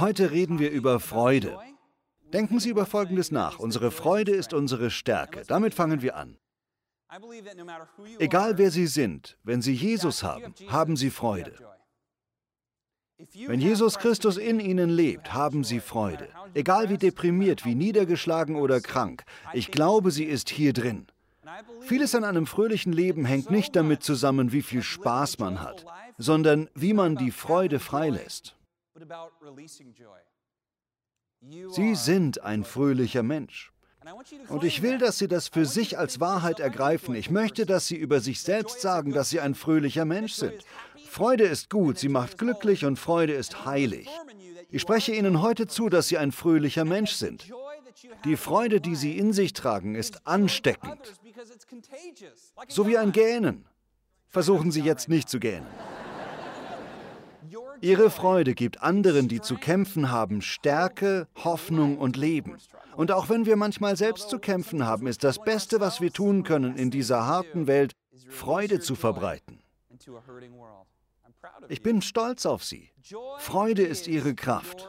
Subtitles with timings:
[0.00, 1.58] Heute reden wir über Freude.
[2.32, 3.58] Denken Sie über Folgendes nach.
[3.58, 5.42] Unsere Freude ist unsere Stärke.
[5.46, 6.36] Damit fangen wir an.
[8.18, 11.54] Egal wer Sie sind, wenn Sie Jesus haben, haben Sie Freude.
[13.46, 16.28] Wenn Jesus Christus in Ihnen lebt, haben Sie Freude.
[16.52, 19.24] Egal wie deprimiert, wie niedergeschlagen oder krank,
[19.54, 21.06] ich glaube, sie ist hier drin.
[21.80, 25.86] Vieles an einem fröhlichen Leben hängt nicht damit zusammen, wie viel Spaß man hat,
[26.18, 28.55] sondern wie man die Freude freilässt.
[31.68, 33.72] Sie sind ein fröhlicher Mensch.
[34.48, 37.14] Und ich will, dass Sie das für sich als Wahrheit ergreifen.
[37.14, 40.64] Ich möchte, dass Sie über sich selbst sagen, dass Sie ein fröhlicher Mensch sind.
[41.08, 44.08] Freude ist gut, sie macht glücklich und Freude ist heilig.
[44.70, 47.50] Ich spreche Ihnen heute zu, dass Sie ein fröhlicher Mensch sind.
[48.24, 50.98] Die Freude, die Sie in sich tragen, ist ansteckend.
[52.68, 53.64] So wie ein Gähnen.
[54.28, 55.66] Versuchen Sie jetzt nicht zu gähnen.
[57.80, 62.56] Ihre Freude gibt anderen, die zu kämpfen haben, Stärke, Hoffnung und Leben.
[62.96, 66.42] Und auch wenn wir manchmal selbst zu kämpfen haben, ist das Beste, was wir tun
[66.42, 67.92] können in dieser harten Welt,
[68.28, 69.60] Freude zu verbreiten.
[71.68, 72.90] Ich bin stolz auf sie.
[73.38, 74.88] Freude ist ihre Kraft.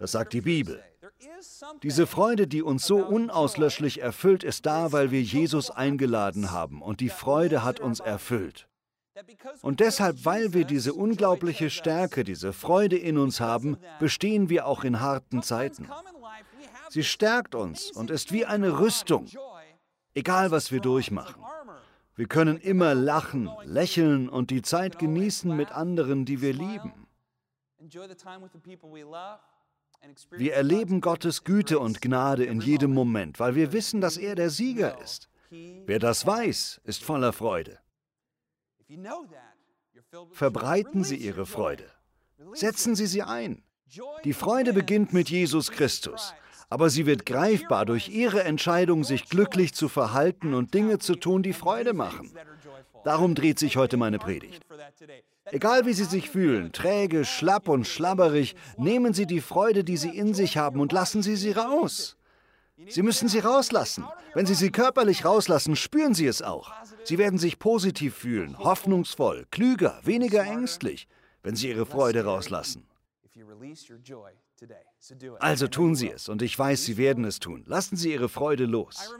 [0.00, 0.82] Das sagt die Bibel.
[1.82, 7.00] Diese Freude, die uns so unauslöschlich erfüllt, ist da, weil wir Jesus eingeladen haben und
[7.00, 8.66] die Freude hat uns erfüllt.
[9.62, 14.84] Und deshalb, weil wir diese unglaubliche Stärke, diese Freude in uns haben, bestehen wir auch
[14.84, 15.88] in harten Zeiten.
[16.90, 19.26] Sie stärkt uns und ist wie eine Rüstung,
[20.14, 21.42] egal was wir durchmachen.
[22.16, 27.06] Wir können immer lachen, lächeln und die Zeit genießen mit anderen, die wir lieben.
[30.30, 34.50] Wir erleben Gottes Güte und Gnade in jedem Moment, weil wir wissen, dass er der
[34.50, 35.28] Sieger ist.
[35.50, 37.78] Wer das weiß, ist voller Freude.
[40.32, 41.90] Verbreiten Sie Ihre Freude.
[42.52, 43.62] Setzen Sie sie ein.
[44.24, 46.34] Die Freude beginnt mit Jesus Christus
[46.70, 51.42] aber sie wird greifbar durch ihre Entscheidung, sich glücklich zu verhalten und Dinge zu tun,
[51.42, 52.30] die Freude machen.
[53.04, 54.62] Darum dreht sich heute meine Predigt.
[55.46, 60.10] Egal wie Sie sich fühlen, träge, schlapp und schlabberig, nehmen Sie die Freude, die Sie
[60.14, 62.17] in sich haben, und lassen Sie sie raus.
[62.86, 64.04] Sie müssen sie rauslassen.
[64.34, 66.70] Wenn Sie sie körperlich rauslassen, spüren Sie es auch.
[67.04, 71.08] Sie werden sich positiv fühlen, hoffnungsvoll, klüger, weniger ängstlich,
[71.42, 72.86] wenn Sie Ihre Freude rauslassen.
[75.38, 77.64] Also tun Sie es, und ich weiß, Sie werden es tun.
[77.66, 79.14] Lassen Sie Ihre Freude los.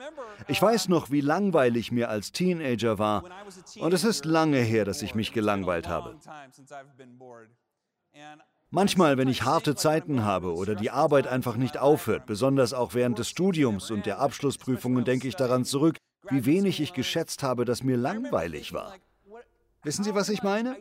[0.48, 3.24] Ich weiß noch, wie langweilig mir als Teenager war,
[3.78, 6.16] und es ist lange her, dass ich mich gelangweilt habe.
[8.70, 13.18] Manchmal, wenn ich harte Zeiten habe oder die Arbeit einfach nicht aufhört, besonders auch während
[13.18, 15.96] des Studiums und der Abschlussprüfungen, denke ich daran zurück,
[16.28, 18.94] wie wenig ich geschätzt habe, dass mir langweilig war.
[19.84, 20.76] Wissen Sie, was ich meine?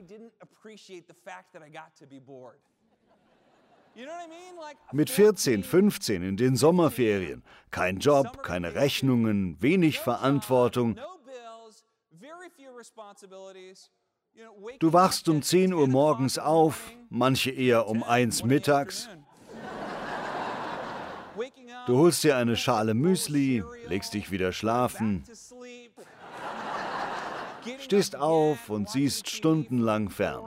[4.92, 7.42] Mit 14, 15 in den Sommerferien.
[7.72, 11.00] Kein Job, keine Rechnungen, wenig Verantwortung.
[14.80, 19.10] Du wachst um 10 Uhr morgens auf, manche eher um 1 mittags.
[21.88, 25.24] Du holst dir eine Schale Müsli, legst dich wieder schlafen,
[27.80, 30.46] stehst auf und siehst stundenlang fern.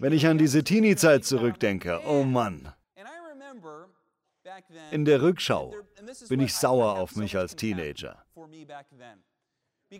[0.00, 2.72] Wenn ich an diese Teenie-Zeit zurückdenke, oh Mann.
[4.90, 5.74] In der Rückschau
[6.28, 8.24] bin ich sauer auf mich als Teenager,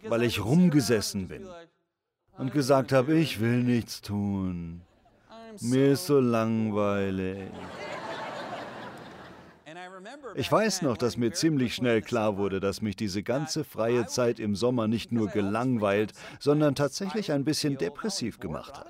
[0.08, 1.48] weil ich rumgesessen bin
[2.36, 4.82] und gesagt habe, ich will nichts tun.
[5.60, 7.50] Mir ist so langweilig.
[10.34, 14.38] Ich weiß noch, dass mir ziemlich schnell klar wurde, dass mich diese ganze freie Zeit
[14.38, 18.88] im Sommer nicht nur gelangweilt, sondern tatsächlich ein bisschen depressiv gemacht hat.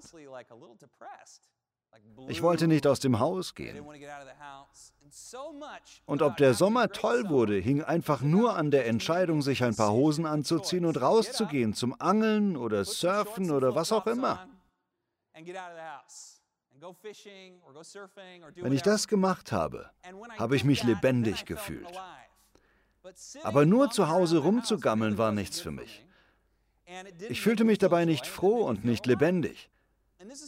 [2.28, 3.84] Ich wollte nicht aus dem Haus gehen.
[6.06, 9.92] Und ob der Sommer toll wurde, hing einfach nur an der Entscheidung, sich ein paar
[9.92, 14.48] Hosen anzuziehen und rauszugehen zum Angeln oder Surfen oder was auch immer.
[18.56, 19.90] Wenn ich das gemacht habe,
[20.38, 21.88] habe ich mich lebendig gefühlt.
[23.42, 26.04] Aber nur zu Hause rumzugammeln war nichts für mich.
[27.28, 29.70] Ich fühlte mich dabei nicht froh und nicht lebendig.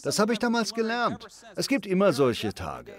[0.02, 1.26] Das habe ich damals gelernt.
[1.54, 2.94] Es gibt immer solche Tage.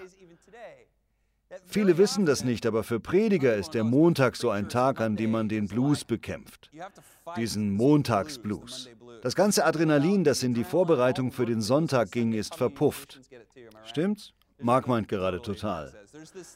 [1.65, 5.31] Viele wissen das nicht, aber für Prediger ist der Montag so ein Tag, an dem
[5.31, 6.69] man den Blues bekämpft.
[7.37, 8.89] Diesen Montagsblues.
[9.21, 13.19] Das ganze Adrenalin, das in die Vorbereitung für den Sonntag ging, ist verpufft.
[13.85, 14.33] Stimmt's?
[14.59, 15.91] Mark meint gerade total.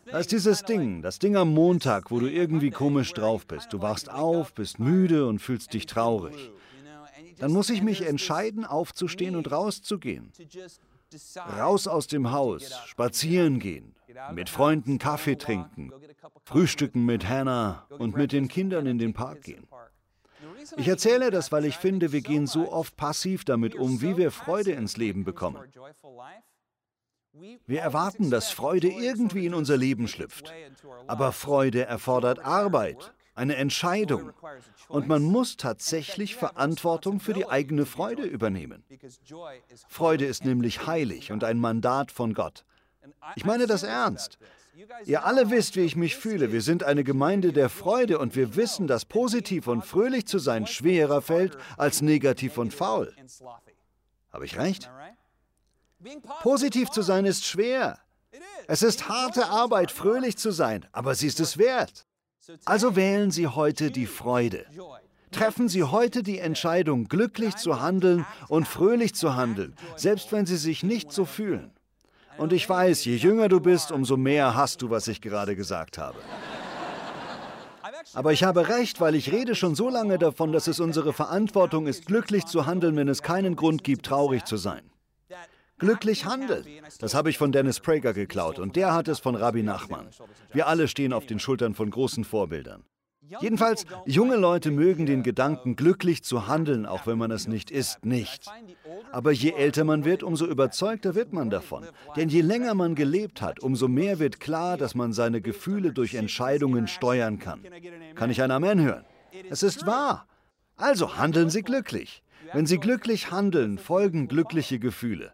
[0.06, 3.74] Da ist dieses Ding, das Ding am Montag, wo du irgendwie komisch drauf bist.
[3.74, 6.52] Du wachst auf, bist müde und fühlst dich traurig.
[7.40, 10.32] dann muss ich mich entscheiden, aufzustehen und rauszugehen.
[11.58, 13.96] Raus aus dem Haus, spazieren gehen,
[14.34, 15.92] mit Freunden Kaffee trinken,
[16.44, 19.68] frühstücken mit Hannah und mit den Kindern in den Park gehen.
[20.78, 24.32] Ich erzähle das, weil ich finde, wir gehen so oft passiv damit um, wie wir
[24.32, 25.60] Freude ins Leben bekommen.
[27.66, 30.54] Wir erwarten, dass Freude irgendwie in unser Leben schlüpft.
[31.08, 34.32] Aber Freude erfordert Arbeit, eine Entscheidung.
[34.88, 38.84] Und man muss tatsächlich Verantwortung für die eigene Freude übernehmen.
[39.88, 42.66] Freude ist nämlich heilig und ein Mandat von Gott.
[43.36, 44.40] Ich meine das ernst.
[45.06, 46.52] Ihr alle wisst, wie ich mich fühle.
[46.52, 50.68] Wir sind eine Gemeinde der Freude und wir wissen, dass positiv und fröhlich zu sein
[50.68, 53.14] schwerer fällt als negativ und faul.
[54.34, 54.90] Habe ich recht?
[56.42, 58.00] Positiv zu sein ist schwer.
[58.68, 62.06] Es ist harte Arbeit, fröhlich zu sein, aber sie ist es wert.
[62.66, 64.66] Also wählen Sie heute die Freude.
[65.32, 70.58] Treffen Sie heute die Entscheidung, glücklich zu handeln und fröhlich zu handeln, selbst wenn Sie
[70.58, 71.72] sich nicht so fühlen.
[72.38, 75.98] Und ich weiß, je jünger du bist, umso mehr hast du, was ich gerade gesagt
[75.98, 76.20] habe.
[78.14, 81.88] Aber ich habe recht, weil ich rede schon so lange davon, dass es unsere Verantwortung
[81.88, 84.82] ist, glücklich zu handeln, wenn es keinen Grund gibt, traurig zu sein.
[85.78, 86.66] Glücklich handeln.
[87.00, 90.08] Das habe ich von Dennis Prager geklaut und der hat es von Rabbi Nachman.
[90.54, 92.86] Wir alle stehen auf den Schultern von großen Vorbildern.
[93.42, 98.06] Jedenfalls, junge Leute mögen den Gedanken, glücklich zu handeln, auch wenn man es nicht ist,
[98.06, 98.46] nicht.
[99.12, 101.86] Aber je älter man wird, umso überzeugter wird man davon.
[102.16, 106.14] Denn je länger man gelebt hat, umso mehr wird klar, dass man seine Gefühle durch
[106.14, 107.62] Entscheidungen steuern kann.
[108.14, 109.06] Kann ich ein Amen hören?
[109.50, 110.28] Es ist wahr.
[110.78, 112.22] Also handeln Sie glücklich.
[112.54, 115.34] Wenn Sie glücklich handeln, folgen glückliche Gefühle.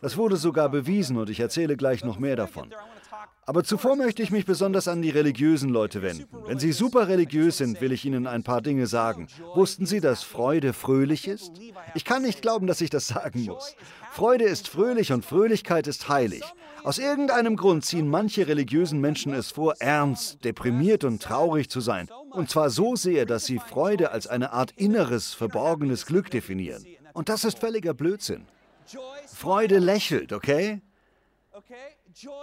[0.00, 2.72] Das wurde sogar bewiesen und ich erzähle gleich noch mehr davon.
[3.46, 6.28] Aber zuvor möchte ich mich besonders an die religiösen Leute wenden.
[6.46, 9.26] Wenn Sie super religiös sind, will ich Ihnen ein paar Dinge sagen.
[9.54, 11.52] Wussten Sie, dass Freude fröhlich ist?
[11.94, 13.74] Ich kann nicht glauben, dass ich das sagen muss.
[14.12, 16.44] Freude ist fröhlich und Fröhlichkeit ist heilig.
[16.82, 22.08] Aus irgendeinem Grund ziehen manche religiösen Menschen es vor, ernst, deprimiert und traurig zu sein.
[22.30, 26.86] Und zwar so sehr, dass sie Freude als eine Art inneres, verborgenes Glück definieren.
[27.12, 28.46] Und das ist völliger Blödsinn.
[29.26, 30.80] Freude lächelt, okay?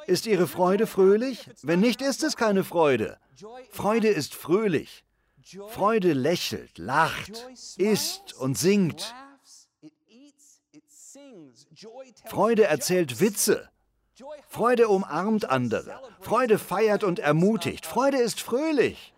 [0.06, 1.50] Ist Ihre Freude fröhlich?
[1.62, 3.18] Wenn nicht, ist es keine Freude.
[3.72, 5.04] Freude ist fröhlich.
[5.70, 7.48] Freude lächelt, lacht,
[7.78, 9.14] isst und singt.
[12.26, 13.70] Freude erzählt Witze.
[14.48, 16.02] Freude umarmt andere.
[16.22, 17.86] Freude feiert und ermutigt.
[17.86, 19.14] Freude ist fröhlich.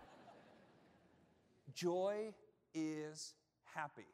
[1.74, 2.34] Joy
[2.74, 3.34] is
[3.74, 4.09] happy.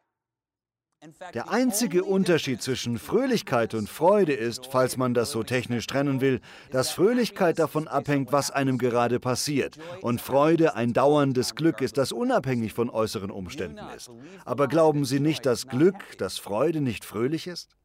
[1.35, 6.41] Der einzige Unterschied zwischen Fröhlichkeit und Freude ist, falls man das so technisch trennen will,
[6.71, 12.13] dass Fröhlichkeit davon abhängt, was einem gerade passiert, und Freude ein dauerndes Glück ist, das
[12.13, 14.11] unabhängig von äußeren Umständen ist.
[14.45, 17.77] Aber glauben Sie nicht, dass Glück, dass Freude nicht fröhlich ist?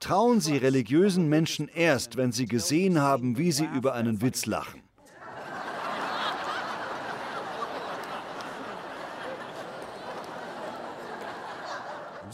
[0.00, 4.81] Trauen Sie religiösen Menschen erst, wenn sie gesehen haben, wie sie über einen Witz lachen.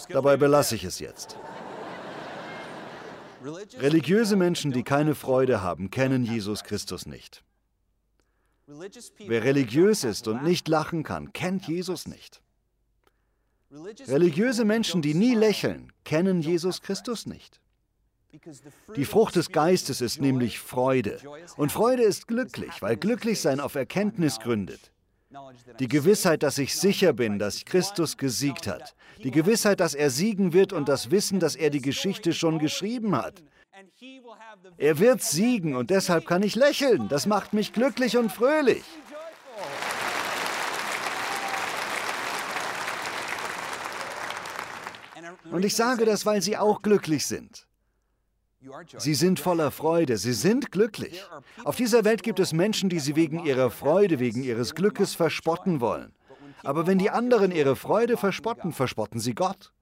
[0.08, 1.36] Dabei belasse ich es jetzt.
[3.78, 7.44] Religiöse Menschen, die keine Freude haben, kennen Jesus Christus nicht.
[8.66, 12.42] Wer religiös ist und nicht lachen kann, kennt Jesus nicht.
[14.06, 17.60] Religiöse Menschen, die nie lächeln, kennen Jesus Christus nicht.
[18.96, 21.18] Die Frucht des Geistes ist nämlich Freude.
[21.56, 24.92] Und Freude ist glücklich, weil Glücklichsein auf Erkenntnis gründet.
[25.78, 28.94] Die Gewissheit, dass ich sicher bin, dass Christus gesiegt hat.
[29.22, 33.14] Die Gewissheit, dass er siegen wird und das Wissen, dass er die Geschichte schon geschrieben
[33.14, 33.42] hat.
[34.78, 37.08] Er wird siegen und deshalb kann ich lächeln.
[37.08, 38.84] Das macht mich glücklich und fröhlich.
[45.50, 47.67] Und ich sage das, weil Sie auch glücklich sind.
[48.98, 51.24] Sie sind voller Freude, sie sind glücklich.
[51.64, 55.80] Auf dieser Welt gibt es Menschen, die sie wegen ihrer Freude, wegen ihres Glückes verspotten
[55.80, 56.12] wollen.
[56.64, 59.72] Aber wenn die anderen ihre Freude verspotten, verspotten sie Gott.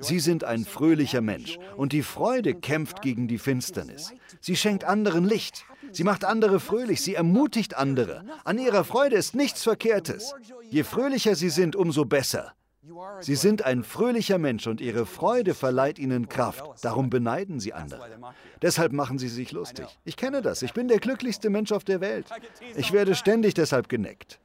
[0.00, 4.12] Sie sind ein fröhlicher Mensch und die Freude kämpft gegen die Finsternis.
[4.40, 5.64] Sie schenkt anderen Licht.
[5.92, 8.24] Sie macht andere fröhlich, sie ermutigt andere.
[8.42, 10.34] An ihrer Freude ist nichts Verkehrtes.
[10.70, 12.54] Je fröhlicher sie sind, umso besser.
[13.20, 16.64] Sie sind ein fröhlicher Mensch und ihre Freude verleiht ihnen Kraft.
[16.82, 18.00] Darum beneiden sie andere.
[18.60, 19.86] Deshalb machen sie sich lustig.
[20.04, 20.62] Ich kenne das.
[20.62, 22.26] Ich bin der glücklichste Mensch auf der Welt.
[22.76, 24.38] Ich werde ständig deshalb geneckt.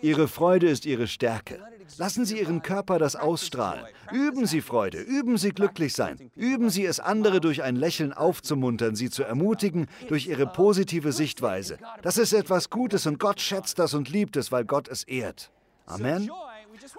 [0.00, 1.60] Ihre Freude ist Ihre Stärke.
[1.98, 3.84] Lassen Sie Ihren Körper das ausstrahlen.
[4.10, 6.30] Üben Sie Freude, üben Sie glücklich sein.
[6.34, 11.78] Üben Sie es, andere durch ein Lächeln aufzumuntern, sie zu ermutigen durch Ihre positive Sichtweise.
[12.00, 15.50] Das ist etwas Gutes und Gott schätzt das und liebt es, weil Gott es ehrt.
[15.86, 16.30] Amen.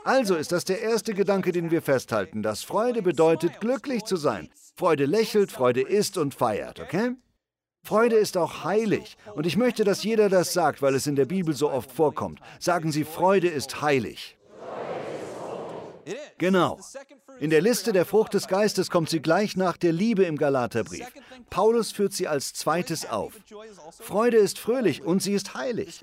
[0.03, 4.49] Also ist das der erste Gedanke, den wir festhalten, dass Freude bedeutet, glücklich zu sein.
[4.75, 7.11] Freude lächelt, Freude isst und feiert, okay?
[7.83, 9.15] Freude ist auch heilig.
[9.35, 12.39] Und ich möchte, dass jeder das sagt, weil es in der Bibel so oft vorkommt.
[12.59, 14.37] Sagen Sie, Freude ist heilig.
[16.37, 16.79] Genau.
[17.39, 21.05] In der Liste der Frucht des Geistes kommt sie gleich nach der Liebe im Galaterbrief.
[21.49, 23.33] Paulus führt sie als zweites auf.
[23.99, 26.01] Freude ist fröhlich und sie ist heilig.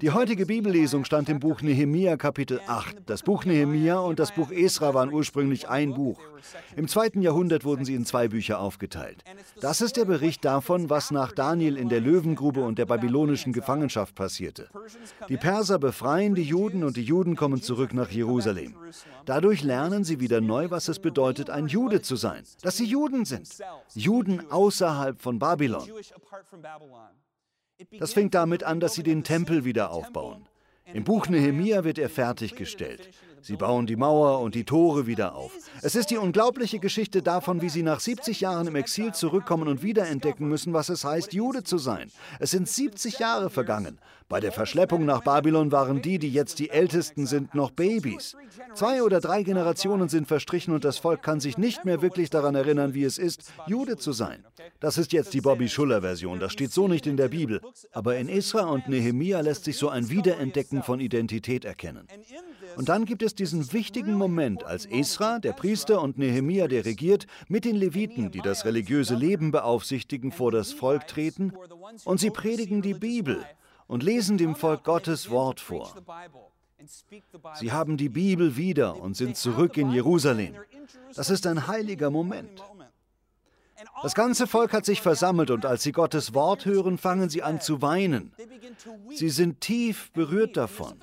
[0.00, 2.96] Die heutige Bibellesung stand im Buch Nehemia Kapitel 8.
[3.06, 6.20] Das Buch Nehemia und das Buch Esra waren ursprünglich ein Buch.
[6.76, 9.24] Im zweiten Jahrhundert wurden sie in zwei Bücher aufgeteilt.
[9.60, 14.14] Das ist der Bericht davon, was nach Daniel in der Löwengrube und der babylonischen Gefangenschaft
[14.14, 14.68] passierte.
[15.28, 18.74] Die Perser befreien die Juden und die Juden kommen zurück nach Jerusalem.
[19.24, 23.24] Dadurch lernen sie wieder neu, was es bedeutet, ein Jude zu sein, dass sie Juden
[23.24, 23.48] sind.
[23.94, 25.88] Juden außerhalb von Babylon.
[27.98, 30.48] Das fängt damit an, dass sie den Tempel wieder aufbauen.
[30.92, 33.10] Im Buch Nehemia wird er fertiggestellt.
[33.42, 35.52] Sie bauen die Mauer und die Tore wieder auf.
[35.82, 39.82] Es ist die unglaubliche Geschichte davon, wie sie nach 70 Jahren im Exil zurückkommen und
[39.82, 42.10] wiederentdecken müssen, was es heißt, Jude zu sein.
[42.40, 43.98] Es sind 70 Jahre vergangen.
[44.28, 48.36] Bei der Verschleppung nach Babylon waren die, die jetzt die Ältesten sind, noch Babys.
[48.74, 52.54] Zwei oder drei Generationen sind verstrichen und das Volk kann sich nicht mehr wirklich daran
[52.54, 54.44] erinnern, wie es ist, Jude zu sein.
[54.80, 57.62] Das ist jetzt die Bobby Schuller-Version, das steht so nicht in der Bibel.
[57.92, 62.06] Aber in Esra und Nehemia lässt sich so ein Wiederentdecken von Identität erkennen.
[62.76, 67.26] Und dann gibt es diesen wichtigen Moment, als Esra, der Priester, und Nehemia, der regiert,
[67.48, 71.52] mit den Leviten, die das religiöse Leben beaufsichtigen, vor das Volk treten
[72.04, 73.44] und sie predigen die Bibel
[73.86, 75.94] und lesen dem Volk Gottes Wort vor.
[77.54, 80.54] Sie haben die Bibel wieder und sind zurück in Jerusalem.
[81.14, 82.62] Das ist ein heiliger Moment.
[84.02, 87.60] Das ganze Volk hat sich versammelt und als sie Gottes Wort hören, fangen sie an
[87.60, 88.32] zu weinen.
[89.14, 91.00] Sie sind tief berührt davon.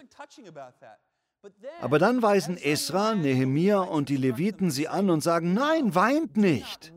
[1.82, 6.94] Aber dann weisen Esra, Nehemia und die Leviten sie an und sagen, nein, weint nicht,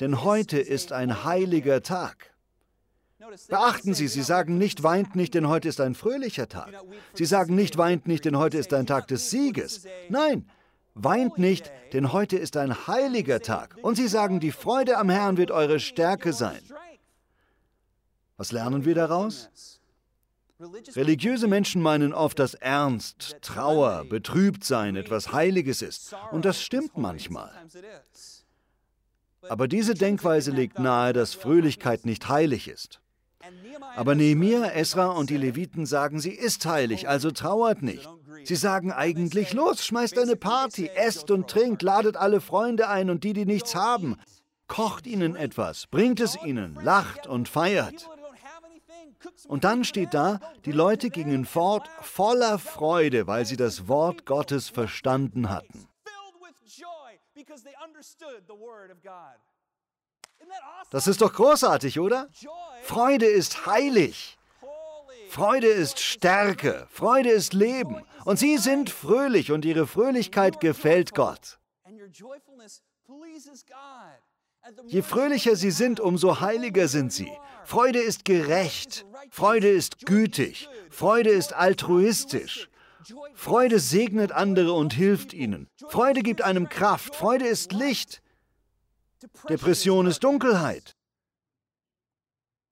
[0.00, 2.32] denn heute ist ein heiliger Tag.
[3.48, 6.72] Beachten Sie, Sie sagen nicht, weint nicht, denn heute ist ein fröhlicher Tag.
[7.14, 9.86] Sie sagen nicht, weint nicht, denn heute ist ein Tag des Sieges.
[10.08, 10.48] Nein,
[10.94, 13.76] weint nicht, denn heute ist ein heiliger Tag.
[13.82, 16.60] Und Sie sagen, die Freude am Herrn wird eure Stärke sein.
[18.36, 19.80] Was lernen wir daraus?
[20.94, 26.14] Religiöse Menschen meinen oft, dass Ernst, Trauer, Betrübtsein etwas Heiliges ist.
[26.30, 27.50] Und das stimmt manchmal.
[29.48, 33.00] Aber diese Denkweise legt nahe, dass Fröhlichkeit nicht heilig ist.
[33.96, 38.08] Aber Nehemiah, Esra und die Leviten sagen, sie ist heilig, also trauert nicht.
[38.44, 43.24] Sie sagen eigentlich, los, schmeißt eine Party, esst und trinkt, ladet alle Freunde ein und
[43.24, 44.16] die, die nichts haben.
[44.68, 48.08] Kocht ihnen etwas, bringt es ihnen, lacht und feiert.
[49.48, 54.68] Und dann steht da, die Leute gingen fort voller Freude, weil sie das Wort Gottes
[54.68, 55.88] verstanden hatten.
[60.90, 62.28] Das ist doch großartig, oder?
[62.82, 64.38] Freude ist heilig.
[65.28, 66.86] Freude ist Stärke.
[66.90, 68.04] Freude ist Leben.
[68.24, 71.58] Und sie sind fröhlich und ihre Fröhlichkeit gefällt Gott.
[74.86, 77.30] Je fröhlicher sie sind, umso heiliger sind sie.
[77.64, 79.04] Freude ist gerecht.
[79.30, 80.68] Freude ist gütig.
[80.90, 82.68] Freude ist altruistisch.
[83.34, 85.68] Freude segnet andere und hilft ihnen.
[85.88, 87.16] Freude gibt einem Kraft.
[87.16, 88.22] Freude ist Licht.
[89.48, 90.96] Depression ist Dunkelheit.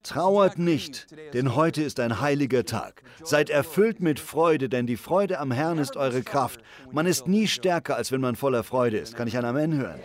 [0.03, 3.03] Trauert nicht, denn heute ist ein heiliger Tag.
[3.23, 6.59] Seid erfüllt mit Freude, denn die Freude am Herrn ist eure Kraft.
[6.91, 9.15] Man ist nie stärker, als wenn man voller Freude ist.
[9.15, 9.99] Kann ich ein Amen hören?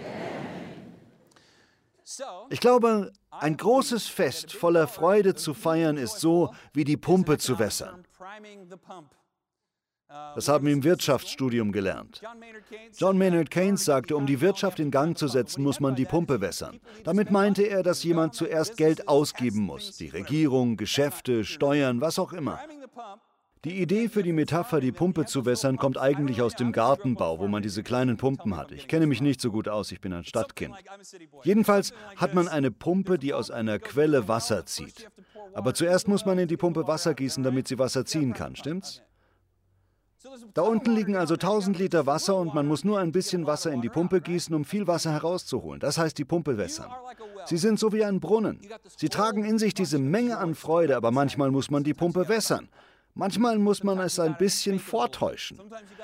[2.51, 7.59] Ich glaube, ein großes Fest voller Freude zu feiern ist so, wie die Pumpe zu
[7.59, 8.05] wässern.
[10.09, 12.23] Das haben wir im Wirtschaftsstudium gelernt.
[12.97, 16.41] John Maynard Keynes sagte, um die Wirtschaft in Gang zu setzen, muss man die Pumpe
[16.41, 16.81] wässern.
[17.03, 19.97] Damit meinte er, dass jemand zuerst Geld ausgeben muss.
[19.97, 22.61] Die Regierung, Geschäfte, Steuern, was auch immer.
[23.67, 27.49] Die Idee für die Metapher, die Pumpe zu wässern, kommt eigentlich aus dem Gartenbau, wo
[27.49, 28.71] man diese kleinen Pumpen hat.
[28.71, 30.77] Ich kenne mich nicht so gut aus, ich bin ein Stadtkind.
[31.43, 35.11] Jedenfalls hat man eine Pumpe, die aus einer Quelle Wasser zieht.
[35.53, 39.03] Aber zuerst muss man in die Pumpe Wasser gießen, damit sie Wasser ziehen kann, stimmt's?
[40.55, 43.83] Da unten liegen also 1000 Liter Wasser und man muss nur ein bisschen Wasser in
[43.83, 45.81] die Pumpe gießen, um viel Wasser herauszuholen.
[45.81, 46.93] Das heißt die Pumpe wässern.
[47.47, 48.61] Sie sind so wie ein Brunnen.
[48.97, 52.69] Sie tragen in sich diese Menge an Freude, aber manchmal muss man die Pumpe wässern.
[53.19, 55.59] Manchmal muss man es ein bisschen vortäuschen.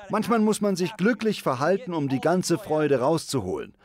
[0.09, 3.75] Manchmal muss man sich glücklich verhalten, um die ganze Freude rauszuholen.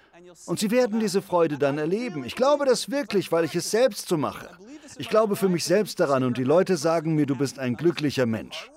[0.47, 2.25] Und Sie werden diese Freude dann erleben.
[2.25, 4.49] Ich glaube das wirklich, weil ich es selbst so mache.
[4.97, 8.25] Ich glaube für mich selbst daran und die Leute sagen mir, du bist ein glücklicher
[8.25, 8.70] Mensch.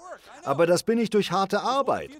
[0.43, 2.11] Aber das bin ich durch harte Arbeit.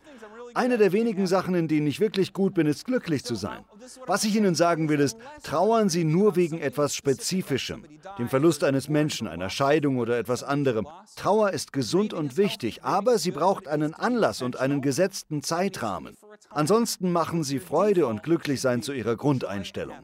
[0.54, 3.64] Eine der wenigen Sachen, in denen ich wirklich gut bin, ist glücklich zu sein.
[4.06, 7.84] Was ich Ihnen sagen will, ist, trauern Sie nur wegen etwas Spezifischem,
[8.18, 10.88] dem Verlust eines Menschen, einer Scheidung oder etwas anderem.
[11.16, 16.18] Trauer ist gesund und wichtig, aber sie braucht einen Anlass und einen gesetzten Zeitrahmen.
[16.50, 19.98] Ansonsten machen Sie Freude und Glücklichsein zu Ihrer Grundeinstellung.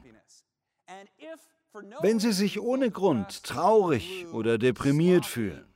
[2.01, 5.66] Wenn Sie sich ohne Grund traurig oder deprimiert fühlen,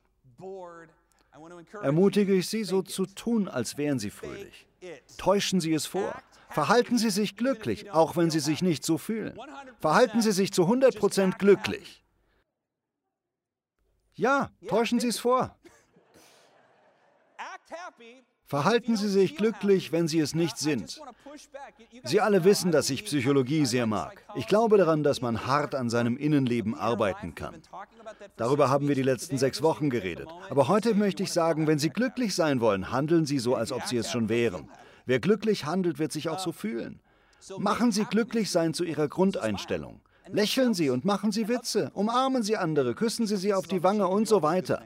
[1.82, 4.68] ermutige ich Sie, so zu tun, als wären Sie fröhlich.
[5.18, 6.22] Täuschen Sie es vor.
[6.50, 9.40] Verhalten Sie sich glücklich, auch wenn Sie sich nicht so fühlen.
[9.80, 12.04] Verhalten Sie sich zu 100% glücklich.
[14.16, 15.56] Ja, täuschen Sie es vor.
[18.52, 21.00] Verhalten Sie sich glücklich, wenn Sie es nicht sind.
[22.04, 24.26] Sie alle wissen, dass ich Psychologie sehr mag.
[24.36, 27.56] Ich glaube daran, dass man hart an seinem Innenleben arbeiten kann.
[28.36, 30.28] Darüber haben wir die letzten sechs Wochen geredet.
[30.50, 33.86] Aber heute möchte ich sagen, wenn Sie glücklich sein wollen, handeln Sie so, als ob
[33.86, 34.70] Sie es schon wären.
[35.06, 37.00] Wer glücklich handelt, wird sich auch so fühlen.
[37.58, 40.02] Machen Sie glücklich sein zu Ihrer Grundeinstellung.
[40.28, 41.90] Lächeln Sie und machen Sie Witze.
[41.94, 44.84] Umarmen Sie andere, küssen Sie sie auf die Wange und so weiter.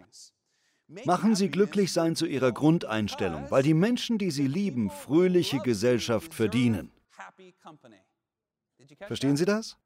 [0.88, 6.34] Machen Sie glücklich sein zu Ihrer Grundeinstellung, weil die Menschen, die Sie lieben, fröhliche Gesellschaft
[6.34, 6.92] verdienen.
[9.08, 9.78] Verstehen Sie das?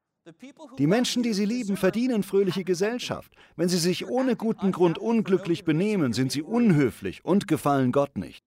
[0.77, 3.34] Die Menschen, die Sie lieben, verdienen fröhliche Gesellschaft.
[3.56, 8.44] Wenn Sie sich ohne guten Grund unglücklich benehmen, sind Sie unhöflich und gefallen Gott nicht.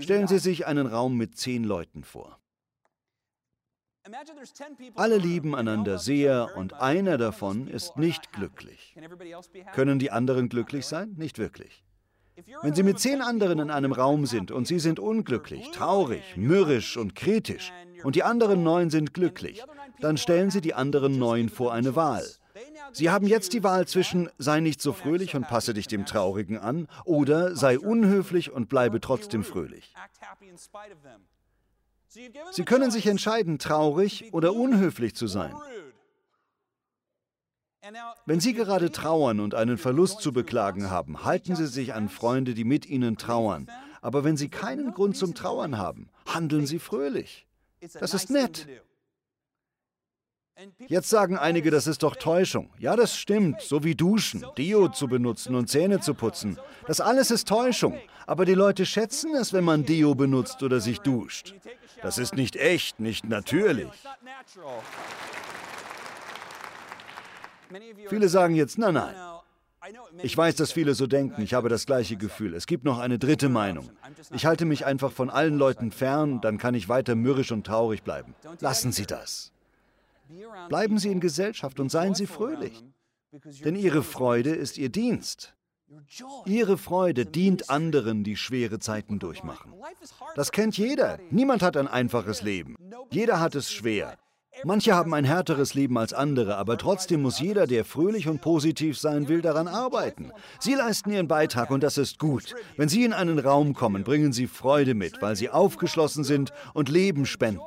[0.00, 2.40] Stellen Sie sich einen Raum mit zehn Leuten vor.
[4.94, 8.96] Alle lieben einander sehr und einer davon ist nicht glücklich.
[9.72, 11.14] Können die anderen glücklich sein?
[11.16, 11.82] Nicht wirklich.
[12.62, 16.96] Wenn Sie mit zehn anderen in einem Raum sind und Sie sind unglücklich, traurig, mürrisch
[16.96, 17.72] und kritisch
[18.04, 19.62] und die anderen neun sind glücklich,
[20.00, 22.24] dann stellen Sie die anderen neun vor eine Wahl.
[22.92, 26.58] Sie haben jetzt die Wahl zwischen sei nicht so fröhlich und passe dich dem Traurigen
[26.58, 29.94] an oder sei unhöflich und bleibe trotzdem fröhlich.
[32.50, 35.54] Sie können sich entscheiden, traurig oder unhöflich zu sein.
[38.24, 42.54] Wenn Sie gerade trauern und einen Verlust zu beklagen haben, halten Sie sich an Freunde,
[42.54, 43.68] die mit Ihnen trauern.
[44.00, 47.46] Aber wenn Sie keinen Grund zum Trauern haben, handeln Sie fröhlich.
[48.00, 48.66] Das ist nett.
[50.88, 52.70] Jetzt sagen einige, das ist doch Täuschung.
[52.78, 56.58] Ja, das stimmt, so wie Duschen, Deo zu benutzen und Zähne zu putzen.
[56.86, 57.98] Das alles ist Täuschung.
[58.26, 61.54] Aber die Leute schätzen es, wenn man Deo benutzt oder sich duscht.
[62.02, 63.88] Das ist nicht echt, nicht natürlich.
[68.08, 69.14] Viele sagen jetzt, nein, nein.
[70.22, 72.54] Ich weiß, dass viele so denken, ich habe das gleiche Gefühl.
[72.54, 73.90] Es gibt noch eine dritte Meinung.
[74.32, 78.02] Ich halte mich einfach von allen Leuten fern, dann kann ich weiter mürrisch und traurig
[78.02, 78.34] bleiben.
[78.60, 79.52] Lassen Sie das.
[80.68, 82.84] Bleiben Sie in Gesellschaft und seien Sie fröhlich.
[83.64, 85.54] Denn Ihre Freude ist Ihr Dienst.
[86.46, 89.72] Ihre Freude dient anderen, die schwere Zeiten durchmachen.
[90.34, 91.18] Das kennt jeder.
[91.30, 92.76] Niemand hat ein einfaches Leben.
[93.10, 94.18] Jeder hat es schwer.
[94.64, 98.98] Manche haben ein härteres Leben als andere, aber trotzdem muss jeder, der fröhlich und positiv
[98.98, 100.32] sein will, daran arbeiten.
[100.58, 102.54] Sie leisten ihren Beitrag und das ist gut.
[102.76, 106.88] Wenn Sie in einen Raum kommen, bringen Sie Freude mit, weil Sie aufgeschlossen sind und
[106.88, 107.60] Leben spenden.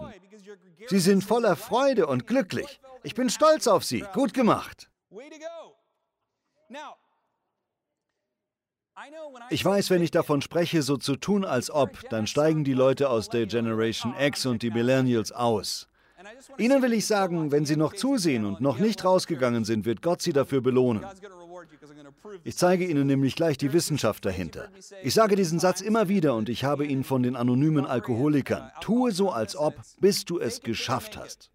[0.88, 2.80] Sie sind voller Freude und glücklich.
[3.04, 4.04] Ich bin stolz auf Sie.
[4.14, 4.90] Gut gemacht.
[9.50, 13.10] Ich weiß, wenn ich davon spreche, so zu tun, als ob, dann steigen die Leute
[13.10, 15.88] aus der Generation X und die Millennials aus.
[16.58, 20.22] Ihnen will ich sagen, wenn Sie noch zusehen und noch nicht rausgegangen sind, wird Gott
[20.22, 21.06] Sie dafür belohnen.
[22.44, 24.70] Ich zeige Ihnen nämlich gleich die Wissenschaft dahinter.
[25.04, 28.72] Ich sage diesen Satz immer wieder und ich habe ihn von den anonymen Alkoholikern.
[28.82, 31.52] Tue so, als ob, bis du es geschafft hast.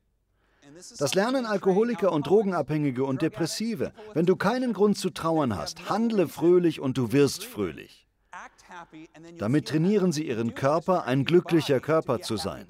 [0.99, 3.93] Das lernen Alkoholiker und Drogenabhängige und Depressive.
[4.13, 8.07] Wenn du keinen Grund zu trauern hast, handle fröhlich und du wirst fröhlich.
[9.39, 12.67] Damit trainieren sie ihren Körper, ein glücklicher Körper zu sein.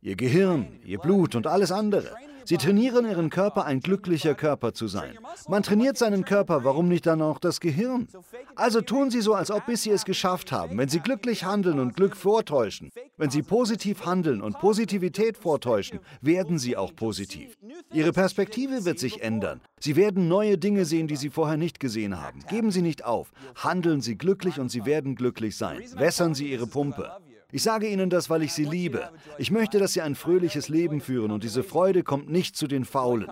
[0.00, 2.14] Ihr Gehirn, ihr Blut und alles andere.
[2.46, 5.18] Sie trainieren ihren Körper, ein glücklicher Körper zu sein.
[5.48, 8.06] Man trainiert seinen Körper, warum nicht dann auch das Gehirn?
[8.54, 10.78] Also tun Sie so, als ob bis Sie es geschafft haben.
[10.78, 16.58] Wenn Sie glücklich handeln und Glück vortäuschen, wenn Sie positiv handeln und Positivität vortäuschen, werden
[16.58, 17.56] Sie auch positiv.
[17.92, 19.60] Ihre Perspektive wird sich ändern.
[19.80, 22.44] Sie werden neue Dinge sehen, die Sie vorher nicht gesehen haben.
[22.48, 23.32] Geben Sie nicht auf.
[23.56, 25.82] Handeln Sie glücklich und Sie werden glücklich sein.
[25.96, 27.10] Wässern Sie Ihre Pumpe.
[27.52, 29.08] Ich sage Ihnen das, weil ich Sie liebe.
[29.38, 32.84] Ich möchte, dass Sie ein fröhliches Leben führen und diese Freude kommt nicht zu den
[32.84, 33.28] Faulen.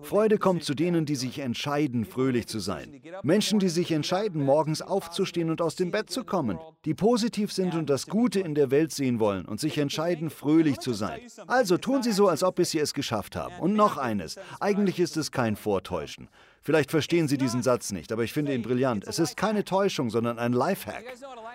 [0.00, 3.02] Freude kommt zu denen, die sich entscheiden, fröhlich zu sein.
[3.22, 7.74] Menschen, die sich entscheiden, morgens aufzustehen und aus dem Bett zu kommen, die positiv sind
[7.74, 11.20] und das Gute in der Welt sehen wollen und sich entscheiden, fröhlich zu sein.
[11.46, 13.54] Also tun Sie so, als ob Sie es geschafft haben.
[13.60, 16.28] Und noch eines, eigentlich ist es kein Vortäuschen.
[16.62, 19.04] Vielleicht verstehen Sie diesen Satz nicht, aber ich finde ihn brillant.
[19.06, 21.04] Es ist keine Täuschung, sondern ein Lifehack.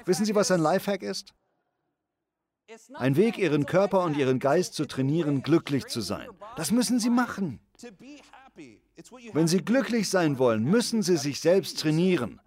[0.06, 1.34] Wissen Sie, was ein Lifehack ist?
[2.96, 6.28] Ein Weg, Ihren Körper und Ihren Geist zu trainieren, glücklich zu sein.
[6.56, 7.60] Das müssen Sie machen.
[9.34, 12.42] Wenn Sie glücklich sein wollen, müssen Sie sich selbst trainieren.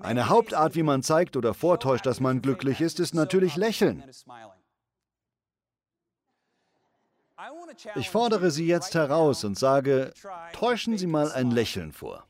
[0.00, 4.02] Eine Hauptart, wie man zeigt oder vortäuscht, dass man glücklich ist, ist natürlich Lächeln.
[7.96, 10.12] Ich fordere Sie jetzt heraus und sage,
[10.52, 12.26] täuschen Sie mal ein Lächeln vor.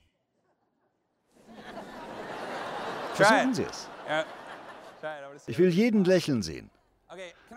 [3.14, 3.88] Versuchen Sie es.
[5.46, 6.70] Ich will jeden lächeln sehen.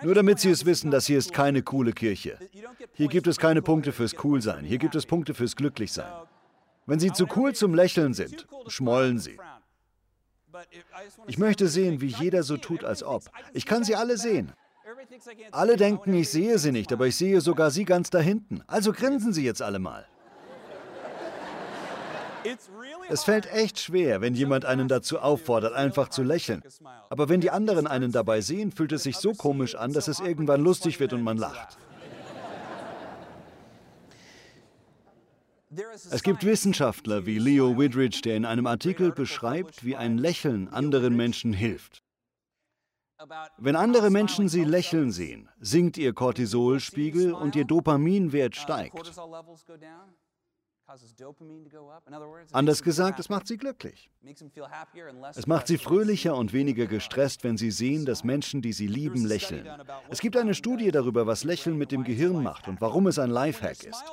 [0.03, 2.37] Nur damit Sie es wissen, das hier ist keine coole Kirche.
[2.93, 6.11] Hier gibt es keine Punkte fürs Coolsein, hier gibt es Punkte fürs Glücklichsein.
[6.85, 9.37] Wenn Sie zu cool zum Lächeln sind, schmollen Sie.
[11.27, 13.23] Ich möchte sehen, wie jeder so tut, als ob.
[13.53, 14.51] Ich kann sie alle sehen.
[15.51, 18.63] Alle denken, ich sehe sie nicht, aber ich sehe sogar sie ganz da hinten.
[18.67, 20.07] Also grinsen Sie jetzt alle mal.
[23.09, 26.61] Es fällt echt schwer, wenn jemand einen dazu auffordert, einfach zu lächeln.
[27.09, 30.19] Aber wenn die anderen einen dabei sehen, fühlt es sich so komisch an, dass es
[30.19, 31.77] irgendwann lustig wird und man lacht.
[36.11, 41.15] Es gibt Wissenschaftler wie Leo Widrich, der in einem Artikel beschreibt, wie ein Lächeln anderen
[41.15, 42.03] Menschen hilft.
[43.57, 48.95] Wenn andere Menschen sie lächeln sehen, sinkt ihr Cortisolspiegel und ihr Dopaminwert steigt.
[52.51, 54.09] Anders gesagt, es macht sie glücklich.
[55.35, 59.23] Es macht sie fröhlicher und weniger gestresst, wenn sie sehen, dass Menschen, die sie lieben,
[59.25, 59.69] lächeln.
[60.09, 63.29] Es gibt eine Studie darüber, was Lächeln mit dem Gehirn macht und warum es ein
[63.29, 64.03] Lifehack ist.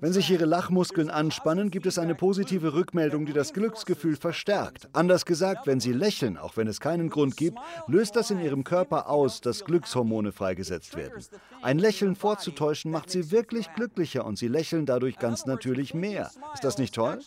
[0.00, 4.88] Wenn sich ihre Lachmuskeln anspannen, gibt es eine positive Rückmeldung, die das Glücksgefühl verstärkt.
[4.92, 8.62] Anders gesagt, wenn sie lächeln, auch wenn es keinen Grund gibt, löst das in ihrem
[8.62, 11.24] Körper aus, dass Glückshormone freigesetzt werden.
[11.62, 16.30] Ein Lächeln vorzutäuschen macht sie wirklich glücklicher und sie lächeln dadurch ganz natürlich mehr mehr.
[16.52, 17.18] Ist das nicht toll?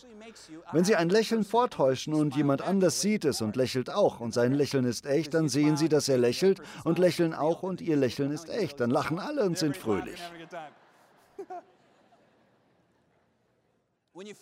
[0.72, 4.52] Wenn Sie ein Lächeln vortäuschen und jemand anders sieht es und lächelt auch und sein
[4.52, 8.30] Lächeln ist echt, dann sehen Sie, dass er lächelt und lächeln auch und Ihr Lächeln
[8.30, 8.80] ist echt.
[8.80, 10.20] Dann lachen alle und sind fröhlich.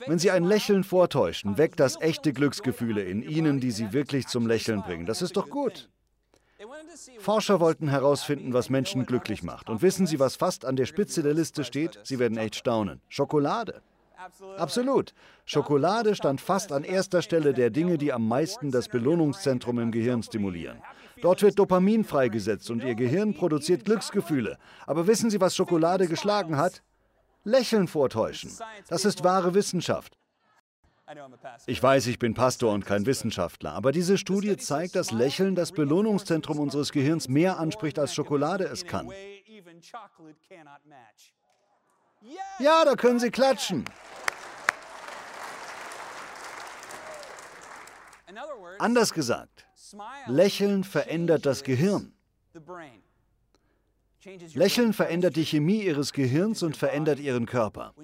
[0.07, 4.46] Wenn Sie ein Lächeln vortäuschen, weckt das echte Glücksgefühle in Ihnen, die Sie wirklich zum
[4.46, 5.07] Lächeln bringen.
[5.07, 5.88] Das ist doch gut.
[7.18, 9.68] Forscher wollten herausfinden, was Menschen glücklich macht.
[9.68, 12.01] Und wissen Sie, was fast an der Spitze der Liste steht?
[12.05, 13.01] Sie werden echt staunen.
[13.09, 13.83] Schokolade.
[14.57, 15.12] Absolut.
[15.44, 20.22] Schokolade stand fast an erster Stelle der Dinge, die am meisten das Belohnungszentrum im Gehirn
[20.22, 20.83] stimulieren.
[21.22, 24.59] Dort wird Dopamin freigesetzt und Ihr Gehirn produziert Glücksgefühle.
[24.87, 26.83] Aber wissen Sie, was Schokolade geschlagen hat?
[27.44, 28.50] Lächeln vortäuschen.
[28.88, 30.18] Das ist wahre Wissenschaft.
[31.66, 35.70] Ich weiß, ich bin Pastor und kein Wissenschaftler, aber diese Studie zeigt, dass Lächeln das
[35.70, 39.09] Belohnungszentrum unseres Gehirns mehr anspricht, als Schokolade es kann.
[42.59, 43.85] Ja, da können Sie klatschen.
[48.79, 49.66] Anders gesagt,
[50.26, 52.12] Lächeln verändert das Gehirn.
[54.54, 57.94] Lächeln verändert die Chemie ihres Gehirns und verändert ihren Körper.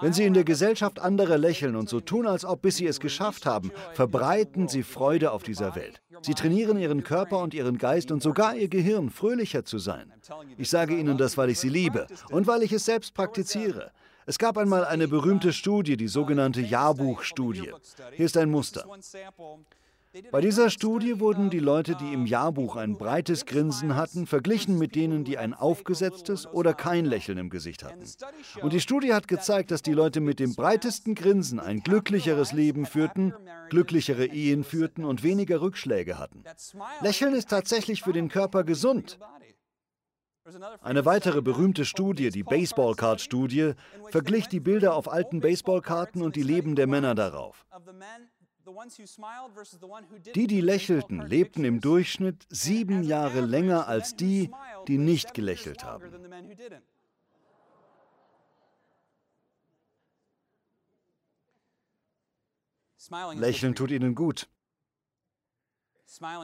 [0.00, 3.00] Wenn sie in der Gesellschaft andere lächeln und so tun, als ob bis sie es
[3.00, 6.00] geschafft haben, verbreiten sie Freude auf dieser Welt.
[6.22, 10.12] Sie trainieren ihren Körper und ihren Geist und sogar ihr Gehirn, fröhlicher zu sein.
[10.56, 13.90] Ich sage Ihnen das, weil ich Sie liebe und weil ich es selbst praktiziere.
[14.24, 17.72] Es gab einmal eine berühmte Studie, die sogenannte Jahrbuchstudie.
[18.12, 18.86] Hier ist ein Muster.
[20.30, 24.94] Bei dieser Studie wurden die Leute, die im Jahrbuch ein breites Grinsen hatten, verglichen mit
[24.94, 28.04] denen, die ein aufgesetztes oder kein Lächeln im Gesicht hatten.
[28.60, 32.84] Und die Studie hat gezeigt, dass die Leute mit dem breitesten Grinsen ein glücklicheres Leben
[32.84, 33.32] führten,
[33.70, 36.44] glücklichere Ehen führten und weniger Rückschläge hatten.
[37.00, 39.18] Lächeln ist tatsächlich für den Körper gesund.
[40.82, 43.74] Eine weitere berühmte Studie, die Baseball-Card-Studie,
[44.10, 47.64] verglich die Bilder auf alten Baseballkarten und die Leben der Männer darauf.
[50.34, 54.50] Die, die lächelten, lebten im Durchschnitt sieben Jahre länger als die,
[54.88, 56.04] die nicht gelächelt haben.
[63.34, 64.48] Lächeln tut ihnen gut.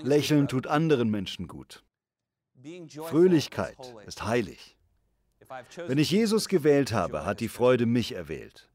[0.02, 1.84] Lächeln tut anderen Menschen gut.
[3.04, 4.76] Fröhlichkeit ist heilig.
[5.76, 8.68] Wenn ich Jesus gewählt habe, hat die Freude mich erwählt.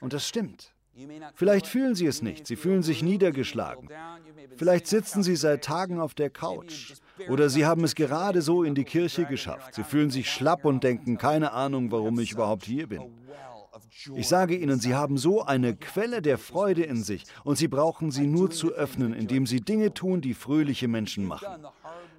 [0.00, 0.74] Und das stimmt.
[1.34, 3.88] Vielleicht fühlen Sie es nicht, Sie fühlen sich niedergeschlagen.
[4.56, 6.94] Vielleicht sitzen Sie seit Tagen auf der Couch.
[7.28, 9.74] Oder Sie haben es gerade so in die Kirche geschafft.
[9.74, 13.02] Sie fühlen sich schlapp und denken, keine Ahnung, warum ich überhaupt hier bin.
[14.14, 18.10] Ich sage Ihnen, Sie haben so eine Quelle der Freude in sich und Sie brauchen
[18.10, 21.46] sie nur zu öffnen, indem Sie Dinge tun, die fröhliche Menschen machen.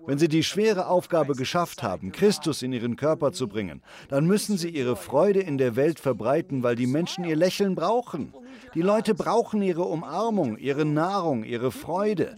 [0.06, 4.58] Wenn sie die schwere Aufgabe geschafft haben, Christus in ihren Körper zu bringen, dann müssen
[4.58, 8.34] sie ihre Freude in der Welt verbreiten, weil die Menschen ihr Lächeln brauchen.
[8.76, 12.36] Die Leute brauchen ihre Umarmung, ihre Nahrung, ihre Freude.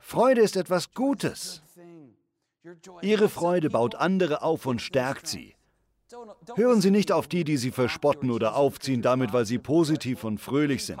[0.00, 1.62] Freude ist etwas Gutes.
[3.02, 5.54] Ihre Freude baut andere auf und stärkt sie.
[6.54, 10.40] Hören Sie nicht auf die, die Sie verspotten oder aufziehen, damit, weil sie positiv und
[10.40, 11.00] fröhlich sind.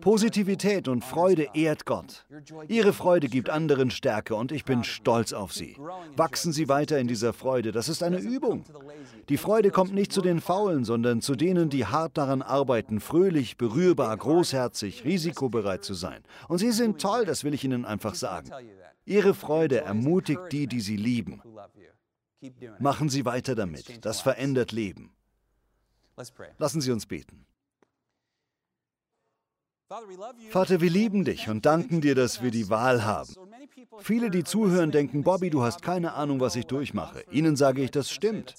[0.00, 2.26] Positivität und Freude ehrt Gott.
[2.68, 5.76] Ihre Freude gibt anderen Stärke und ich bin stolz auf Sie.
[6.16, 8.64] Wachsen Sie weiter in dieser Freude, das ist eine Übung.
[9.28, 13.56] Die Freude kommt nicht zu den Faulen, sondern zu denen, die hart daran arbeiten, fröhlich,
[13.56, 16.22] berührbar, großherzig, risikobereit zu sein.
[16.48, 18.50] Und Sie sind toll, das will ich Ihnen einfach sagen.
[19.04, 21.42] Ihre Freude ermutigt die, die Sie lieben.
[22.78, 24.04] Machen Sie weiter damit.
[24.04, 25.12] Das verändert Leben.
[26.58, 27.46] Lassen Sie uns beten.
[30.50, 33.32] Vater, wir lieben dich und danken dir, dass wir die Wahl haben.
[33.98, 37.22] Viele, die zuhören, denken, Bobby, du hast keine Ahnung, was ich durchmache.
[37.30, 38.56] Ihnen sage ich, das stimmt.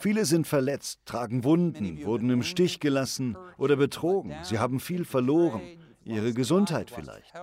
[0.00, 4.34] Viele sind verletzt, tragen Wunden, wurden im Stich gelassen oder betrogen.
[4.44, 5.60] Sie haben viel verloren,
[6.04, 7.34] ihre Gesundheit vielleicht.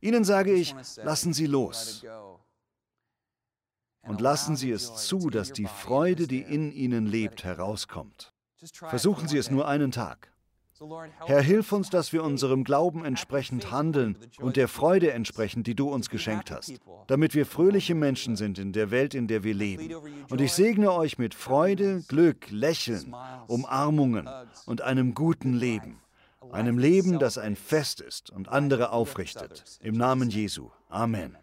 [0.00, 2.04] Ihnen sage ich, lassen Sie los.
[4.02, 8.32] Und lassen Sie es zu, dass die Freude, die in Ihnen lebt, herauskommt.
[8.72, 10.31] Versuchen Sie es nur einen Tag.
[11.26, 15.88] Herr, hilf uns, dass wir unserem Glauben entsprechend handeln und der Freude entsprechend, die du
[15.88, 16.72] uns geschenkt hast,
[17.06, 19.94] damit wir fröhliche Menschen sind in der Welt, in der wir leben.
[20.30, 23.14] Und ich segne euch mit Freude, Glück, Lächeln,
[23.46, 24.28] Umarmungen
[24.66, 25.98] und einem guten Leben.
[26.50, 29.78] Einem Leben, das ein Fest ist und andere aufrichtet.
[29.80, 30.70] Im Namen Jesu.
[30.88, 31.36] Amen.